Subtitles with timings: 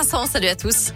[0.00, 0.94] Vincent, salut à tous.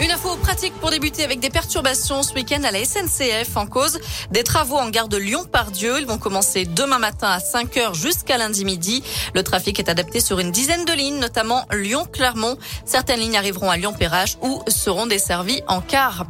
[0.00, 3.98] Une info pratique pour débuter avec des perturbations ce week-end à la SNCF en cause
[4.30, 5.98] des travaux en gare de Lyon-Pardieu.
[5.98, 9.02] Ils vont commencer demain matin à 5h jusqu'à lundi midi.
[9.34, 12.58] Le trafic est adapté sur une dizaine de lignes, notamment Lyon-Clermont.
[12.84, 16.26] Certaines lignes arriveront à Lyon-Perrache ou seront desservies en car.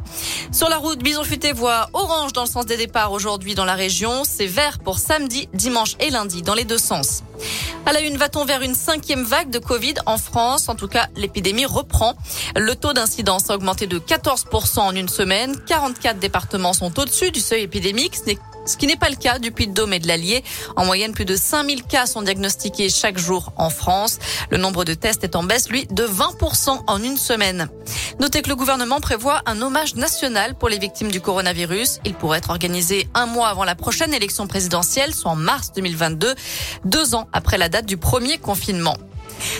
[0.51, 3.75] Sur la route, Bison Futé voit orange dans le sens des départs aujourd'hui dans la
[3.75, 4.23] région.
[4.23, 7.21] C'est vert pour samedi, dimanche et lundi dans les deux sens.
[7.87, 10.67] À la une, va-t-on vers une cinquième vague de Covid en France?
[10.67, 12.15] En tout cas, l'épidémie reprend.
[12.57, 15.55] Le taux d'incidence a augmenté de 14% en une semaine.
[15.67, 18.17] 44 départements sont au-dessus du seuil épidémique.
[18.17, 20.43] Ce n'est ce qui n'est pas le cas du Puy-de-Dôme et de l'Allier.
[20.75, 24.19] En moyenne, plus de 5000 cas sont diagnostiqués chaque jour en France.
[24.49, 27.69] Le nombre de tests est en baisse, lui, de 20% en une semaine.
[28.19, 31.99] Notez que le gouvernement prévoit un hommage national pour les victimes du coronavirus.
[32.05, 36.35] Il pourrait être organisé un mois avant la prochaine élection présidentielle, soit en mars 2022,
[36.85, 38.97] deux ans après la date du premier confinement.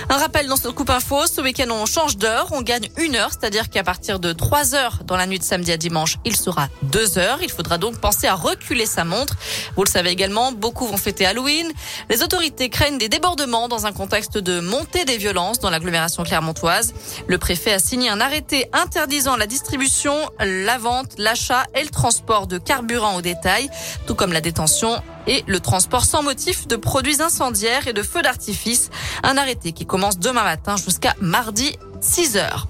[0.09, 3.29] Un rappel dans ce coupe info, ce week-end on change d'heure, on gagne une heure,
[3.31, 6.69] c'est-à-dire qu'à partir de 3 heures dans la nuit de samedi à dimanche, il sera
[6.83, 7.39] 2 heures.
[7.41, 9.35] Il faudra donc penser à reculer sa montre.
[9.75, 11.71] Vous le savez également, beaucoup vont fêter Halloween.
[12.09, 16.93] Les autorités craignent des débordements dans un contexte de montée des violences dans l'agglomération clermontoise.
[17.27, 22.47] Le préfet a signé un arrêté interdisant la distribution, la vente, l'achat et le transport
[22.47, 23.69] de carburant au détail,
[24.05, 28.21] tout comme la détention et le transport sans motif de produits incendiaires et de feux
[28.21, 28.89] d'artifice.
[29.23, 32.67] Un arrêté qui commence demain matin jusqu'à mardi 6 heures.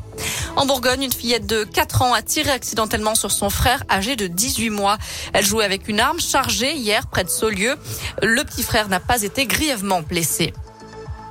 [0.55, 4.27] En Bourgogne, une fillette de 4 ans a tiré accidentellement sur son frère âgé de
[4.27, 4.97] 18 mois.
[5.33, 7.75] Elle jouait avec une arme chargée hier près de Saulieu.
[8.23, 10.53] Le petit frère n'a pas été grièvement blessé.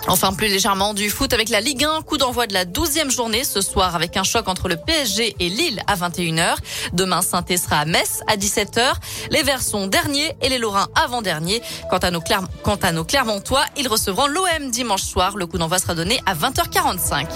[0.09, 3.43] Enfin, plus légèrement du foot avec la Ligue 1, coup d'envoi de la 12e journée
[3.45, 6.57] ce soir avec un choc entre le PSG et Lille à 21h.
[6.93, 8.93] Demain, saint sera à Metz à 17h.
[9.31, 11.61] Les Verts sont derniers et les Lorrains avant-derniers.
[11.91, 12.21] Quant à nos,
[12.63, 15.37] Quant à Clermontois, ils recevront l'OM dimanche soir.
[15.37, 17.27] Le coup d'envoi sera donné à 20h45.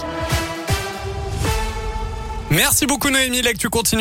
[2.50, 3.98] Merci beaucoup Noémie, là que tu continues.